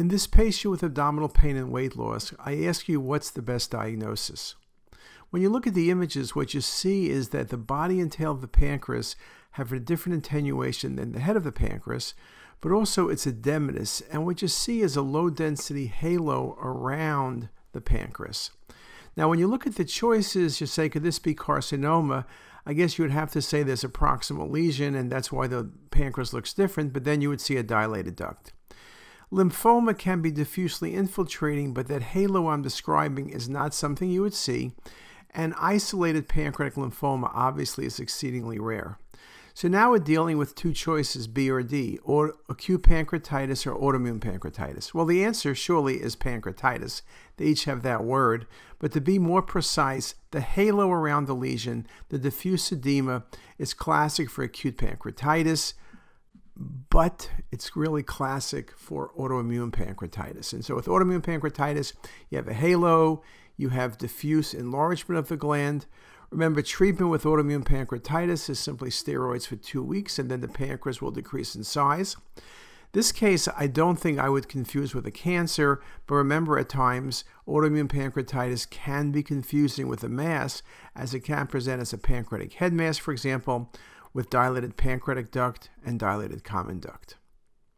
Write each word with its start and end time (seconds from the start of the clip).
In 0.00 0.08
this 0.08 0.26
patient 0.26 0.70
with 0.70 0.82
abdominal 0.82 1.28
pain 1.28 1.56
and 1.56 1.70
weight 1.70 1.94
loss, 1.94 2.32
I 2.38 2.64
ask 2.64 2.88
you 2.88 2.98
what's 2.98 3.30
the 3.30 3.42
best 3.42 3.72
diagnosis? 3.72 4.54
When 5.28 5.42
you 5.42 5.50
look 5.50 5.66
at 5.66 5.74
the 5.74 5.90
images, 5.90 6.34
what 6.34 6.54
you 6.54 6.62
see 6.62 7.10
is 7.10 7.28
that 7.28 7.50
the 7.50 7.58
body 7.58 8.00
and 8.00 8.10
tail 8.10 8.30
of 8.30 8.40
the 8.40 8.48
pancreas 8.48 9.14
have 9.50 9.70
a 9.74 9.78
different 9.78 10.16
attenuation 10.16 10.96
than 10.96 11.12
the 11.12 11.20
head 11.20 11.36
of 11.36 11.44
the 11.44 11.52
pancreas, 11.52 12.14
but 12.62 12.72
also 12.72 13.10
it's 13.10 13.26
edematous. 13.26 14.00
And 14.10 14.24
what 14.24 14.40
you 14.40 14.48
see 14.48 14.80
is 14.80 14.96
a 14.96 15.02
low 15.02 15.28
density 15.28 15.88
halo 15.88 16.56
around 16.62 17.50
the 17.72 17.82
pancreas. 17.82 18.52
Now, 19.18 19.28
when 19.28 19.38
you 19.38 19.48
look 19.48 19.66
at 19.66 19.74
the 19.74 19.84
choices, 19.84 20.62
you 20.62 20.66
say, 20.66 20.88
could 20.88 21.02
this 21.02 21.18
be 21.18 21.34
carcinoma? 21.34 22.24
I 22.64 22.72
guess 22.72 22.96
you 22.96 23.04
would 23.04 23.12
have 23.12 23.32
to 23.32 23.42
say 23.42 23.62
there's 23.62 23.84
a 23.84 23.88
proximal 23.90 24.50
lesion, 24.50 24.94
and 24.94 25.12
that's 25.12 25.30
why 25.30 25.46
the 25.46 25.70
pancreas 25.90 26.32
looks 26.32 26.54
different, 26.54 26.94
but 26.94 27.04
then 27.04 27.20
you 27.20 27.28
would 27.28 27.42
see 27.42 27.58
a 27.58 27.62
dilated 27.62 28.16
duct. 28.16 28.54
Lymphoma 29.32 29.96
can 29.96 30.20
be 30.20 30.30
diffusely 30.32 30.94
infiltrating, 30.94 31.72
but 31.72 31.86
that 31.86 32.02
halo 32.02 32.48
I'm 32.48 32.62
describing 32.62 33.30
is 33.30 33.48
not 33.48 33.74
something 33.74 34.10
you 34.10 34.22
would 34.22 34.34
see, 34.34 34.72
and 35.30 35.54
isolated 35.56 36.28
pancreatic 36.28 36.76
lymphoma 36.76 37.30
obviously 37.32 37.86
is 37.86 38.00
exceedingly 38.00 38.58
rare. 38.58 38.98
So 39.54 39.68
now 39.68 39.90
we're 39.90 39.98
dealing 39.98 40.38
with 40.38 40.54
two 40.54 40.72
choices, 40.72 41.26
B 41.26 41.50
or 41.50 41.62
D, 41.62 41.98
or 42.02 42.34
acute 42.48 42.82
pancreatitis 42.82 43.66
or 43.66 43.74
autoimmune 43.78 44.20
pancreatitis. 44.20 44.94
Well, 44.94 45.04
the 45.04 45.24
answer 45.24 45.54
surely 45.54 45.96
is 45.96 46.16
pancreatitis. 46.16 47.02
They 47.36 47.46
each 47.46 47.64
have 47.64 47.82
that 47.82 48.04
word. 48.04 48.46
But 48.78 48.92
to 48.92 49.00
be 49.00 49.18
more 49.18 49.42
precise, 49.42 50.14
the 50.30 50.40
halo 50.40 50.90
around 50.90 51.26
the 51.26 51.34
lesion, 51.34 51.86
the 52.08 52.18
diffuse 52.18 52.72
edema, 52.72 53.24
is 53.58 53.74
classic 53.74 54.30
for 54.30 54.42
acute 54.44 54.78
pancreatitis, 54.78 55.74
but 56.60 57.30
it's 57.50 57.74
really 57.74 58.02
classic 58.02 58.72
for 58.76 59.12
autoimmune 59.18 59.70
pancreatitis. 59.70 60.52
And 60.52 60.64
so 60.64 60.74
with 60.74 60.86
autoimmune 60.86 61.22
pancreatitis, 61.22 61.94
you 62.28 62.36
have 62.36 62.48
a 62.48 62.54
halo, 62.54 63.22
you 63.56 63.70
have 63.70 63.96
diffuse 63.96 64.52
enlargement 64.52 65.18
of 65.18 65.28
the 65.28 65.36
gland. 65.36 65.86
Remember, 66.30 66.60
treatment 66.62 67.10
with 67.10 67.24
autoimmune 67.24 67.64
pancreatitis 67.64 68.50
is 68.50 68.58
simply 68.58 68.90
steroids 68.90 69.46
for 69.46 69.56
two 69.56 69.82
weeks, 69.82 70.18
and 70.18 70.30
then 70.30 70.42
the 70.42 70.48
pancreas 70.48 71.00
will 71.00 71.10
decrease 71.10 71.54
in 71.56 71.64
size. 71.64 72.16
This 72.92 73.10
case, 73.12 73.48
I 73.56 73.66
don't 73.66 73.96
think 73.96 74.18
I 74.18 74.28
would 74.28 74.48
confuse 74.48 74.94
with 74.94 75.06
a 75.06 75.12
cancer, 75.12 75.80
but 76.06 76.16
remember 76.16 76.58
at 76.58 76.68
times, 76.68 77.24
autoimmune 77.48 77.88
pancreatitis 77.88 78.68
can 78.68 79.12
be 79.12 79.22
confusing 79.22 79.88
with 79.88 80.04
a 80.04 80.08
mass, 80.08 80.62
as 80.94 81.14
it 81.14 81.20
can 81.20 81.46
present 81.46 81.80
as 81.80 81.92
a 81.92 81.98
pancreatic 81.98 82.54
head 82.54 82.72
mass, 82.72 82.98
for 82.98 83.12
example, 83.12 83.72
with 84.12 84.30
dilated 84.30 84.76
pancreatic 84.76 85.30
duct 85.30 85.70
and 85.84 85.98
dilated 85.98 86.44
common 86.44 86.80
duct. 86.80 87.16